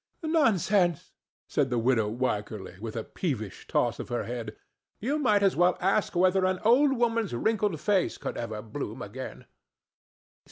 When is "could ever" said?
8.17-8.63